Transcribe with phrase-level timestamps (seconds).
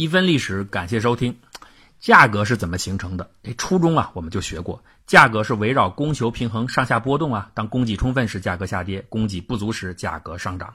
[0.00, 1.36] 一分历史，感谢收听。
[1.98, 3.30] 价格是怎么形成的？
[3.42, 7.50] 哎，初中啊，我们就学过，价格是围绕供求平衡上下波动啊。
[7.52, 10.72] 当供给充分时，价格下跌；供给不足时，价格上涨。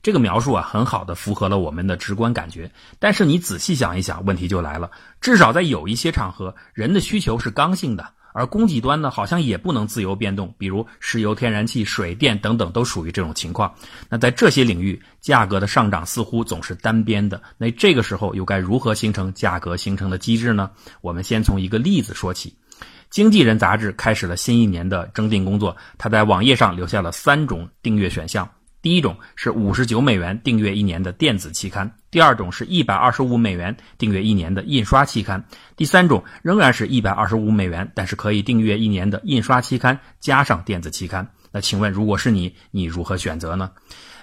[0.00, 2.70] 这个描述啊，很好的符合了我们的直观感觉。
[3.00, 4.92] 但是你仔细想一想，问题就来了。
[5.20, 8.12] 至少在有一些场合，人的需求是刚性的。
[8.32, 13.74] 而供给端呢，好像也不能自由变动，比如石油、天然气、水电等等，都属于这种情况。
[14.08, 17.42] 那在这些领域，价格的上涨似乎总是单边的。
[17.56, 20.70] 那这个时候又该如何形成价格形成的机制呢？
[21.00, 22.54] 我们先从一个例子说起。
[23.10, 28.48] 《经纪人》杂志开始了新一年的征订工作，他在网页上留下了三种订阅选项。
[28.88, 35.44] 第一种是五十九美元订阅一年的电子期刊，第二种是一百二十五美元订阅一年的印刷期刊，
[35.76, 41.28] 第三种仍然是一百二十五美元，但是可以订阅一年的印刷期刊加上电子期刊。
[41.52, 43.70] 那请问，如果是你，你如何选择呢？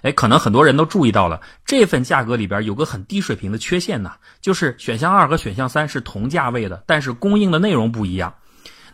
[0.02, 8.34] 哎，可能很多人都注意到了，这份价格里边有个很低水平的缺陷呢，就是选项二和选项三是同价位的，但是供应的内容不一样。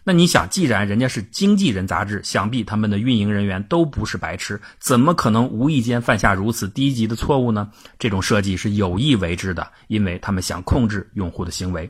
[0.03, 7.69] 那你想，既然人家是经纪人杂志，想必他们的运营人员都不是白痴，怎么可能无意间犯下如此低级的错误呢？
[7.99, 11.89] 这种设计是有意为之的，因为他们想控制用户的行为。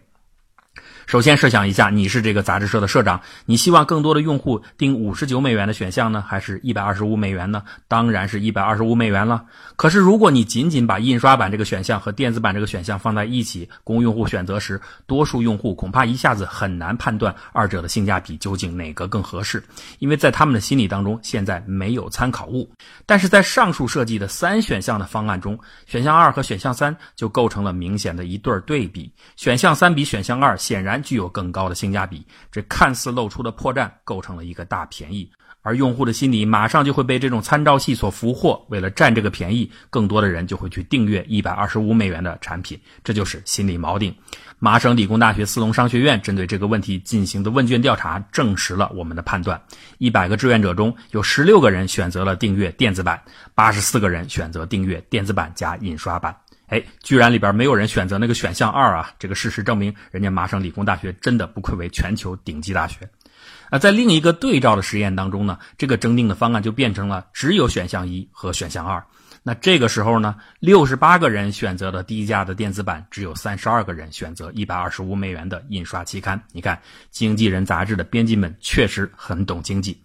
[1.08, 7.64] 首先设想一下，你是这个杂志社的社长，你希望更多的用户订五十九美元的选项呢，还是一百二十五美元呢？
[7.88, 9.44] 当然是一百二十五美元了。
[9.76, 19.62] 可是如果你仅仅把印刷版这个选项和电子版这个选项放在一起供用户选择时，多数用户恐怕一下子很难判断二者的性价比究竟哪个更合适，
[20.00, 22.72] 因为在他们的心理当中现在没有参考物。
[23.06, 30.91] 但是在上述设计的三选项的方案中，选项二和选项三就构成了明显的一对对比，选项三比选项二显然。
[30.92, 38.64] 然具有更高的性价比，这看似露出的破绽构成了一个大便宜，而用户的心理马上就会被这种参照系所俘获。
[38.70, 44.14] 为了占这个便宜，更多的人就会去订阅一百二十五美元的产品，这就是心理锚定。
[44.60, 49.60] 麻省理工大学斯隆商学院针对这个问题进行的问卷调查，证实了我们的判断。
[49.98, 53.20] 一百个志愿者中有十六个人选择了订阅电子版，
[53.56, 56.36] 八十四个人选择订阅电子版加印刷版。
[56.72, 59.12] 哎，居然里边没有人选择那个选项二啊！
[59.20, 63.10] 这个事实证明，人家麻省理工大学真的不愧为全球顶级大学。
[63.70, 69.06] 那在另一个对照的实验当中呢，这个征订的方案就变成了只有选项一和选项二。
[69.44, 76.42] 那这个时候呢，六十八个人选择了低价的电子版，只有三十二个人选择一百二十五美元的印刷期刊。
[76.54, 76.78] 你看，
[77.10, 80.02] 《经纪人》杂志的编辑们确实很懂经济。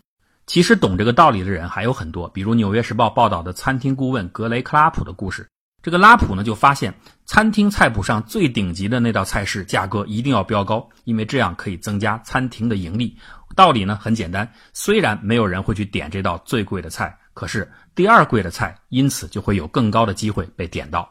[0.46, 5.46] 其实懂这个道理的人还有很多，比如《纽约时报》报道的餐厅顾问格雷克拉普的故事。
[5.86, 6.92] 这个拉普呢就发现，
[7.26, 13.16] 餐厅菜谱上最顶级的那道菜式价格一定要标高，因为这样可以增加餐厅的盈利。
[13.54, 21.08] 道理呢很简单，虽然没有人会去点这道最贵的菜，可是第二贵的菜因此就会有更高的机会被点到。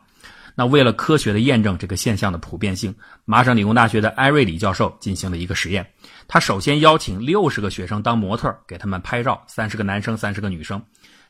[0.57, 2.93] 那为了科学的验证这个现象的普遍性，
[3.23, 5.89] 麻省理工大学的艾瑞里教授进行了一个实验。
[6.27, 10.83] 他首先邀请六十个学生当模特，给他们拍照，三十个男生，三十个女生。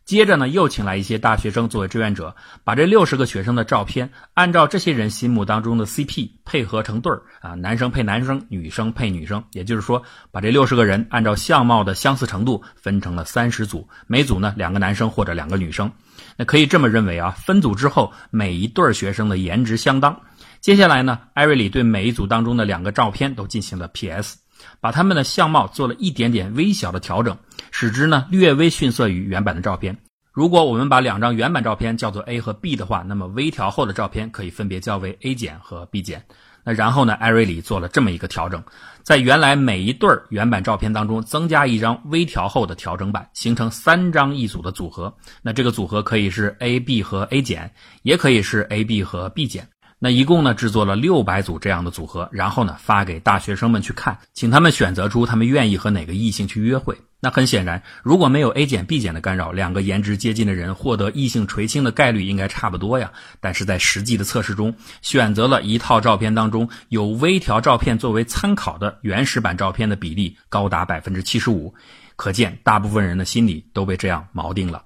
[0.06, 9.44] 接着呢，又请来一些大学生作为志愿者，把这六十个学生的照片按照这些人心目当中的 CP 配合成对儿啊，男生配男生，女生配女生。
[9.54, 15.92] 也就是说，把这六十个人按照相貌的相似程度分成了三十组，每组呢两个男生或者两个女生。
[16.38, 20.22] 那可以这么认为啊，分组之后每一对学生的颜值相当。
[20.62, 24.38] 接下来呢，艾瑞里对每一组当中的两个照片都进行了 PS。
[24.80, 27.38] 把他们的相貌做了一点点微小的调整，
[27.72, 29.98] 使之呢略微逊色于原版的照片。
[30.32, 36.22] 如果我们把两张原版照片叫做 A 和 B 的话，那么微调后的照片可以分别叫为 A 减和 B 减。
[36.68, 38.62] 那然后呢，艾瑞里做了这么一个调整，
[39.04, 45.16] 在原来每一对原版照片当中增加一张微调后的调整版，形成三张一组的组合。
[45.44, 47.72] 那这个组合可以是 A、B 和 A 减，
[48.02, 49.70] 也可以是 A、B 和 B 减。
[49.98, 56.98] 那一共呢制作了六百组这样的组合，然后呢发给大学生们去看，请他们选择出他们愿意和哪个异性去约会。
[57.22, 63.12] 那很显然，如果没有 A 减 B 减的干扰，两个颜值接近的人获得异性垂青的概率应该差不多呀。
[63.40, 71.74] 但是在实际的测试中，选择了一套照片当中有微调照片作为参考的原始版照片的比例高达百分之七十五，
[72.16, 74.84] 可见大部分人的心理都被这样锚定了。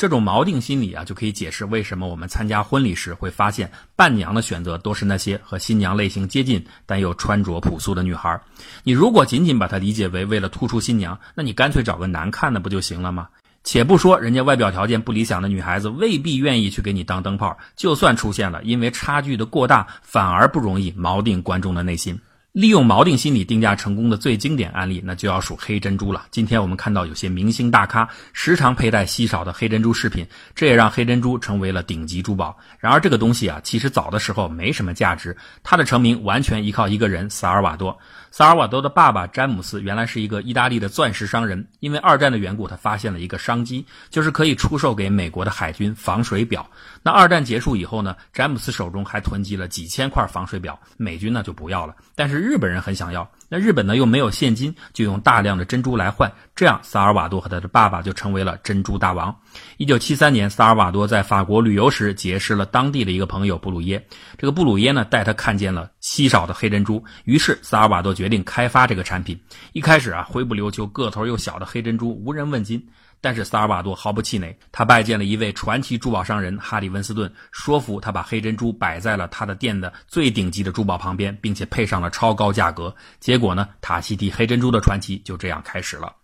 [0.00, 8.40] 这种锚定心理啊，就可以解释为什么我们参加婚礼时会发现伴娘的选择都是那些和新娘类型接近但又穿着朴素的女孩。
[8.82, 13.28] 你如果仅仅把它理解为为了突出新娘，那你干脆找个难看的不就行了吗？
[13.62, 22.18] 且不说人家外表条件不理想的女孩子未必愿意去给你当灯泡，就算出现了，因为差距的过大，反而不容易锚定观众的内心。
[22.52, 26.26] 利用锚定心理定价成功的最经典案例，那就要数黑珍珠了。
[26.32, 32.58] 今天我们看到有些明星大咖时常佩戴稀少的黑珍珠饰品，这也让黑珍珠成为了顶级珠宝。
[32.80, 37.96] 然而这个东西啊，其实早的时候没什么价值，它的成名完全依靠一个人——萨尔瓦多。
[38.32, 46.68] 萨尔瓦多的爸爸詹姆斯原来是一个意大利的钻石商人，因为二战的缘故，他发现了一个商机，就是可以出售给美国的海军防水表。
[47.02, 53.30] 那二战结束以后呢，詹姆斯手中还囤积了几千块防水表，美军呢就不要了，但是日本人很想要。
[53.52, 59.34] 那日本呢又没有现金，就用大量的珍珠来换，这样萨尔瓦多和他的爸爸就成为了珍珠大王。
[59.76, 64.06] 一九七三年，萨尔瓦多在法国旅游时结识了当地的一个朋友布鲁耶，
[64.38, 69.36] 这个布鲁耶呢带他看见了稀少的黑珍珠，于是萨尔瓦多决定开发这个产品。
[69.72, 72.80] 一开始啊，灰不溜秋、个头又小的黑珍珠无人问津。
[73.20, 82.94] 但是萨尔瓦多毫不气馁，他拜见了一位传奇珠宝商人哈里温斯顿，说服他把黑珍珠摆在了他的店的最顶级的珠宝旁边，并且配上了超高价格。
[83.18, 86.14] 结果呢，塔希提黑珍珠的传奇就这样开始了。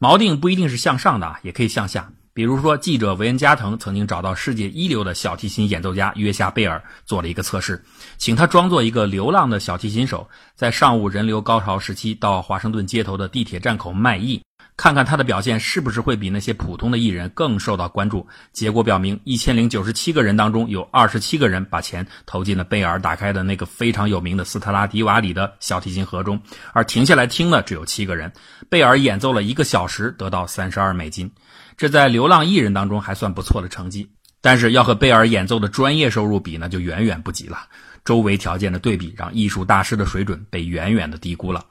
[0.00, 2.10] 锚定不一定是向上的，也可以向下。
[2.32, 7.84] 比如说，记者维恩加藤曾经找到世界一流的小提琴演奏家约夏贝尔做了一个测试，
[8.16, 14.40] 请他装作一个流浪的小提琴手，在上午人流高潮时期到华盛顿街头的地铁站口卖艺。
[14.78, 18.24] 看看他的表现是不是会比那些普通的艺人更受到关注？
[18.52, 26.40] 结果表明，一千零九十七个人当中，有二十七个人把钱投进了贝尔打开的那个非常有名的斯特拉迪瓦里的小提琴盒中，
[26.72, 28.32] 而停下来听的只有七个人。
[28.70, 31.28] 贝尔演奏了一个小时，得到三十二美金，
[31.76, 34.08] 这在流浪艺人当中还算不错的成绩。
[34.40, 37.58] 但是要和贝尔演奏的专业收入比，那就远远不及了。
[38.04, 41.64] 周围条件的对比，让艺术大师的水准被远远的低估了。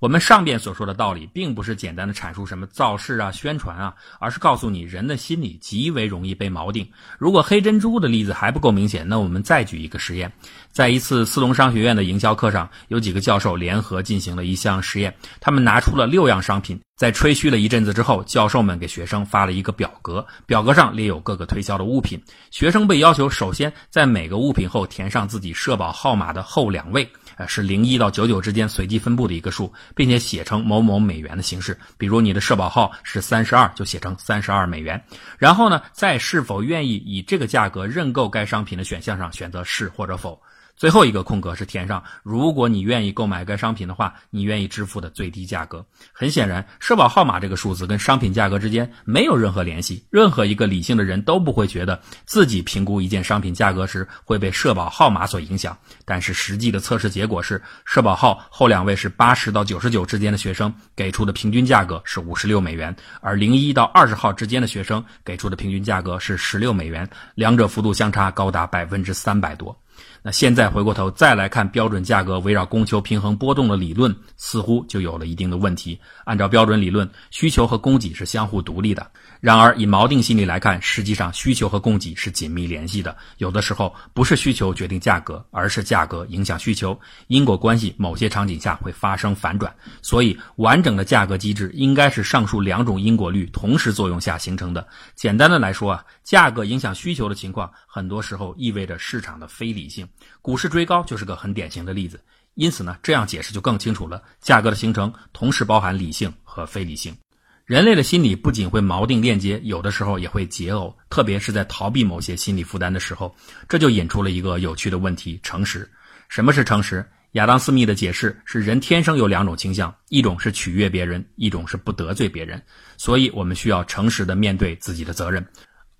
[0.00, 6.88] 我们上边所说的道理，并不是简单的阐述什么造势啊、宣传啊，而是告诉你人的心理极为容易被锚定。
[7.18, 10.32] 如果黑珍珠的例子还不够明显，那我们再举一个实验。
[10.72, 16.80] 在一次斯隆商学院的营销课上，有几个教授联合进行了一项实验，他们拿出了六样商品。
[16.96, 22.22] 在吹嘘了一阵子之后，教授们给学生发了一个表格，表格上列有各个推销的物品。
[22.50, 31.74] 学生被要求首先在每个物品后填上自己社保号码的后两位，呃，是零一到九九之间随机分布的一个数，并且写成某某美元的形式。
[31.96, 35.02] 比如你的社保号是三十二，就写成三十二美元。
[35.38, 40.38] 然后呢，在是否愿意以这个价格认购该商品的选项上选择是或者否。
[40.80, 45.84] 最后一个空格是填上，如果你愿意购买该商品的话，你愿意支付的最低价格。
[46.10, 50.02] 很显然，社保号码这个数字跟商品价格之间没有任何联系。
[50.08, 55.76] 任何一个理性的人都不会觉得自己评估一件商品价格时会被社保号码所影响。
[56.06, 69.78] 但是实际的测试结果是，社保号后两位是八十到九十九之间的学生给出的平均价格是五十六美元，而零一到二十号之间的学生给出的平均价格是十六美元，两者幅度相差高达百分之三百多。
[70.22, 75.98] 那现在回过头再来看标准价格围绕供求平衡波动的理论，似乎就有了一定的问题。
[76.24, 79.10] 按照标准理论，需求和供给是相互独立的。
[79.40, 83.16] 然而，以锚定心理来看，实际上需求和供给是紧密联系的。
[83.38, 89.74] 有的时候不是需求决定价格，而是价格影响需求，因果关系某些场景下会发生反转。
[90.02, 94.86] 所以，完整的价格机制应该是上述两种因果律同时作用下形成的。
[95.14, 100.06] 简单的来说啊，价格影响需求的情况，很多时候意味着市场的非理性。
[100.42, 102.20] 股市追高就是个很典型的例子。
[102.54, 104.22] 因此呢，这样解释就更清楚了。
[104.40, 107.16] 价格的形成同时包含理性和非理性。
[107.64, 113.32] 人类的心理不仅会锚定链接，有的时候也会解耦，特别是在逃避某些心理负担的时候，
[113.68, 115.88] 这就引出了一个有趣的问题：诚实。
[116.28, 117.08] 什么是诚实？
[117.32, 122.60] 亚当·斯密的解释是：人天生有两种倾向，一种是取悦别人，一种是不得罪别人。
[122.96, 125.46] 所以，我们需要诚实的面对自己的责任。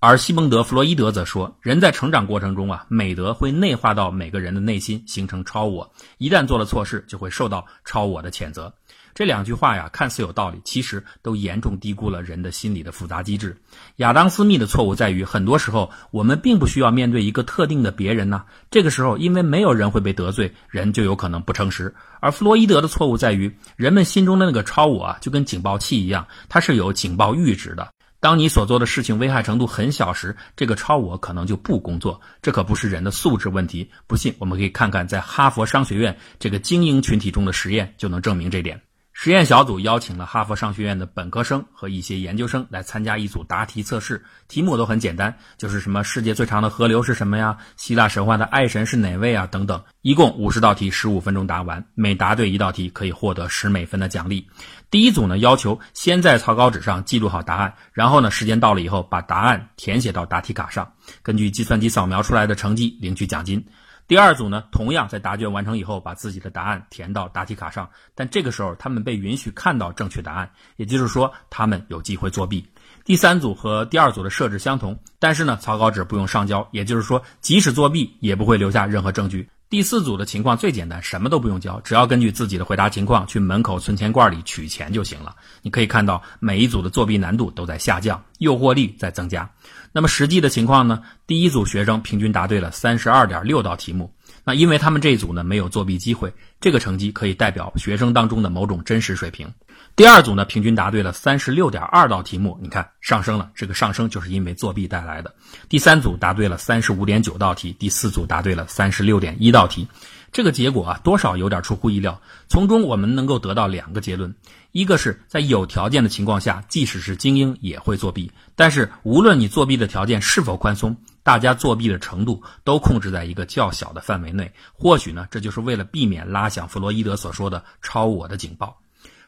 [0.03, 5.87] 而西蒙德·弗洛伊德则说，人在成长过程中啊，美德会内化到每个人的内心，形成超我。
[6.17, 8.73] 一旦做了错事，就会受到超我的谴责。
[9.13, 13.55] 这两句话呀，看似有道理，其实都严重低估了人的心理的复杂机制。
[13.97, 18.43] 亚当·斯密的错误在于，很多时候我们并不需要面对一个特定的别人呢。
[18.71, 21.93] 这个时候，因为没有人会被得罪，人就有可能不诚实。
[22.19, 27.87] 而弗洛伊德的错误在于，人们心中的那个超我啊，就跟警报器一样，它是有警报阈值的。
[28.21, 32.21] 当你所做的事情危害程度很小时，这个超我可能就不工作。
[32.39, 33.89] 这可不是人的素质问题。
[34.05, 38.79] 不信，我们可以看看在哈佛商学院这个精英群体中的实验，就能证明这点。
[39.23, 47.55] 实验小组邀请了哈佛商学院的本科生和一些研究生来参加一组答题测试，题目都很简单，就是什么世界最长的河流是什么呀？
[47.77, 49.45] 希腊神话的爱神是哪位啊？
[49.45, 54.47] 等等，一共五十道题，十五分钟答完，每答对一道题可以获得十美分的奖励。
[54.89, 63.63] 第一组呢，要求先在草稿纸上记录好答案，然后呢，时间到了以后把答案填写到答题卡上，根据计算机扫描出来的成绩领取奖金。
[64.11, 72.61] 第二组呢，同样在答卷完成以后，把自己的答案填到答题卡上，但这个时候他们被允许看到正确答案，也就是说他们有机会作弊。
[73.05, 79.49] 第三组和第二组的设置相同，但是呢，草稿纸不用上交，也就是说即使作弊也不会留下任何证据。
[79.71, 85.33] 第四组的情况最简单，什么都不用交，只要根据自己的回答情况去门口存钱罐里取钱就行了。
[85.61, 89.49] 你可以看到每一组的作弊难度都在下降，诱惑力在增加。
[89.93, 91.01] 那么实际的情况呢？
[91.25, 94.13] 第一组学生平均答对了三十二点六道题目，
[94.43, 99.49] 那因为他们这一组呢没有作弊机会，这个成绩可以代表学生当中的某种真实水平。
[99.95, 105.33] 第二组呢，平均答对了三十六点二道题目，你看上升了，这个上升就是因为作弊带来的。
[105.67, 109.87] 第三组答对了三十五点九道题，第四组答对了三十六点一道题，
[110.31, 112.19] 这个结果啊，多少有点出乎意料。
[112.47, 114.33] 从中我们能够得到两个结论：
[114.71, 124.51] 一个是在有条件的情况下，即使是精英也会作弊；但是无论你作弊的条件是否宽松，大家作弊的程度都控制在一个较小的范围内。
[124.73, 128.79] 或许呢，这就是为了避免拉响弗洛伊德所说的“超我”的警报。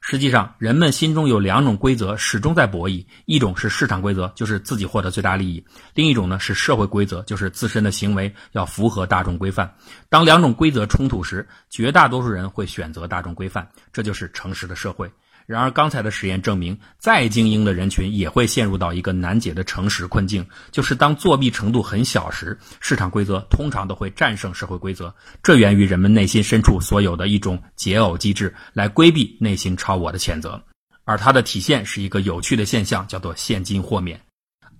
[0.05, 9.73] 实际上，人们心中有两种规则始终在博弈：一种是市场规则，就是自己获得最大利益；另一种呢是社会规则，就是自身的行为要符合大众规范。
[10.09, 15.09] 当两种规则冲突时，绝大多数人会选择大众规范，这就是诚实的社会。
[15.45, 25.13] 然而，刚才的实验证明，再精英的人群也会陷入到一个难解的诚实困境，就是当作弊程度很小时，市场规则通常都会战胜社会规则。
[25.43, 30.61] 这源于人们内心深处所有的一种解耦机制，来规避内心超我的谴责。
[31.03, 34.17] 而它的体现是一个有趣的现象，叫做现金豁免。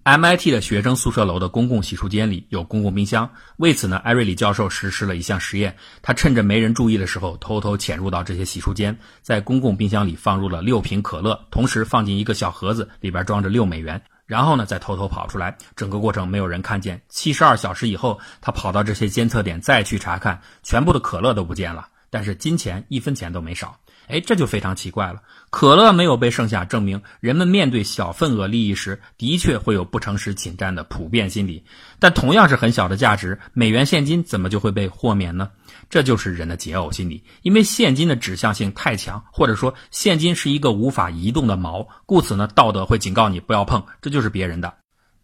[0.06, 5.74] MIT 的学生宿舍楼的公共洗漱间里有公共冰箱，为此呢，艾瑞里教授实施了一项实验。
[6.02, 14.02] 他趁着没人注意的时候，偷偷潜入到这些洗漱间，在公共冰箱里放入了六瓶可乐，同时放进一个小盒子，里边装着六美元。
[14.26, 15.58] 然后呢，再偷偷跑出来。
[15.74, 17.02] 整个过程没有人看见。
[17.08, 23.80] 七十二小时以后，他跑到这些监测点再去查看，全部的可乐都不见了，但是金钱一分钱都没少。
[24.08, 25.22] 哎，这就非常奇怪了。
[25.50, 31.64] 可乐没有被剩下，证明人们面对小份额利益时，的确会有不诚实侵占的普遍心理。
[32.00, 35.50] 但同样是很小的价值，美元现金怎么就会被豁免呢？
[35.90, 44.74] 这就是人的解耦心理，因为现金的指向性太强，或者说现金是一个无法移动的锚，故此呢，道德会警告你不要碰，这就是别人的。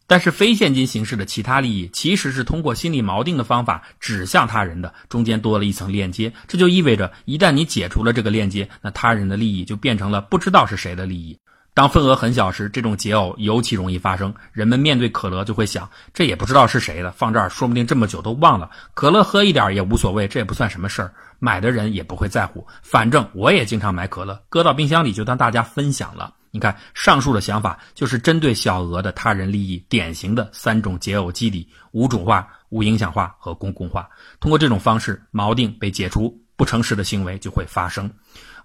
[0.10, 6.34] 但是非现金形式的其他利益，其实是通过心理锚定的方法指向他人的，中间多了一层链接。
[6.48, 11.38] 这就意味着，一旦你解除了这个链接，那他人的利益就变成了不知道是谁的利益。
[11.80, 14.34] 当份额很小时，这种解耦尤其容易发生。
[14.52, 18.70] 人们面对可乐就会想，这也不知道是谁的，放这儿说不定这么久都忘了。
[18.94, 21.14] 可乐喝一点也无所谓，这也不算什么事儿。
[21.40, 26.34] 买的人也不会在乎，反正我也经常买可乐，搁到冰箱里就当大家分享了。
[26.52, 34.06] 你看，上述的想法就是针对小额的他人利益典型的三种解耦机理：无主化、无影响化和公共化。
[34.42, 38.12] 通过这种方式，锚定被解除，不诚实的行为就会发生。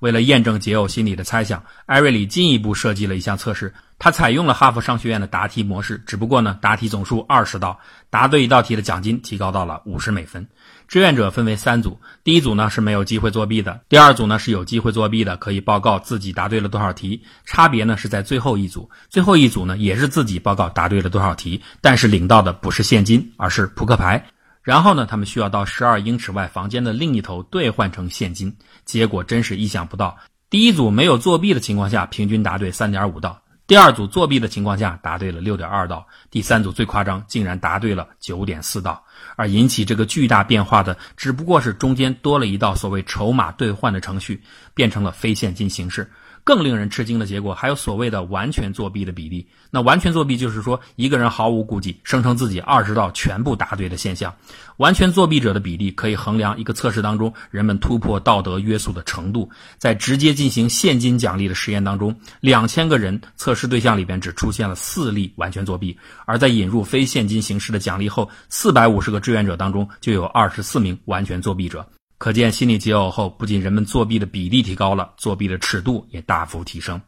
[0.00, 3.72] 为了验证解耦心理的猜想，艾瑞里进一步设计了一项测试。
[4.00, 7.78] 他采用了哈佛商学院的答题模式，只不过呢，答题总数二十道，
[8.10, 10.48] 答对一道题的奖金提高到了五十美分。
[10.88, 24.26] 志愿者分为三组，第一组呢是没有机会作弊的，第二组呢是有机会作弊的，可以报告自己答对了多少题，差别呢是在最后一组，最后一组呢也是自己报告答对了多少题，但是领到的不是现金，而是扑克牌。
[24.64, 28.56] 然后呢，他们需要到十二英尺外房间的另一头兑换成现金。
[28.86, 30.16] 结果真是意想不到，
[30.48, 33.42] 第一组没有作弊的情况下，平均答对三点五道。
[33.66, 39.04] 第二组作弊的情况下，答对了六点二道；第三组最夸张，竟然答对了九点四道。
[39.36, 44.42] 而引起这个巨大变化的，只不过是中间多了一道所谓筹码兑换的程序，
[44.74, 46.10] 变成了非现金形式。
[46.44, 49.46] 更令人吃惊的结果，还有所谓的完全作弊的比例。
[49.70, 54.32] 那完全作弊就是说，一个人毫无顾忌，声称自己二十道全部答对的现象。
[54.76, 59.48] 完全作弊者的比例可以衡量一个测试当中人们突破道德约束的程度。
[59.78, 65.96] 在直接进行现金奖励的实验当中，两千个人测试对象里边只出现了四例完全作弊；
[66.26, 71.86] 而在引入非现金形式的奖励后，四百五十个志愿者当中就有二十四名完全作弊者。
[72.24, 76.98] 可见，心理解耦后，不仅人们作弊的比例提高了，作弊的尺度也大幅提升。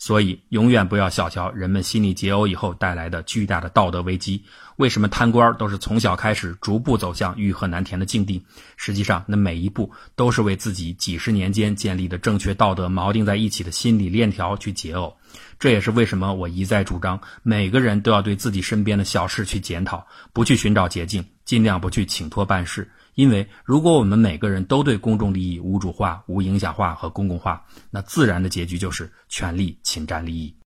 [0.00, 4.42] 所以，永远不要小瞧人们心理解耦以后带来的巨大的道德危机。
[4.74, 8.44] 为什么贪官都是从小开始，逐步走向欲壑难填的境地？
[8.76, 15.14] 实际上，那每一步都是为自己几十年间建立的正确道德锚定在一起的心理链条去解耦。
[15.60, 22.90] 这也是为什么我一再主张，每个人都要对自己身边的小事去检讨，不去寻找捷径，尽量不去请托办事。
[23.14, 30.54] 因为，如果我们每个人都对公众利益无主化、无影响化和公共化，那自然的结局就是权力侵占利益。